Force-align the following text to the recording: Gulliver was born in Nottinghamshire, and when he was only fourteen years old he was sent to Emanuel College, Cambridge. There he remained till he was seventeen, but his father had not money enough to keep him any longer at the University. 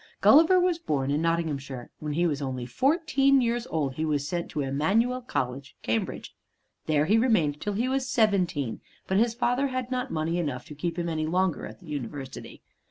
Gulliver 0.19 0.59
was 0.59 0.79
born 0.79 1.11
in 1.11 1.21
Nottinghamshire, 1.21 1.81
and 1.91 1.91
when 1.99 2.13
he 2.13 2.25
was 2.25 2.41
only 2.41 2.65
fourteen 2.65 3.39
years 3.39 3.67
old 3.67 3.93
he 3.93 4.03
was 4.03 4.27
sent 4.27 4.49
to 4.49 4.61
Emanuel 4.61 5.21
College, 5.21 5.75
Cambridge. 5.83 6.35
There 6.87 7.05
he 7.05 7.19
remained 7.19 7.61
till 7.61 7.73
he 7.73 7.87
was 7.87 8.09
seventeen, 8.09 8.81
but 9.05 9.19
his 9.19 9.35
father 9.35 9.67
had 9.67 9.91
not 9.91 10.09
money 10.09 10.39
enough 10.39 10.65
to 10.65 10.73
keep 10.73 10.97
him 10.97 11.07
any 11.07 11.27
longer 11.27 11.67
at 11.67 11.81
the 11.81 11.85
University. 11.87 12.63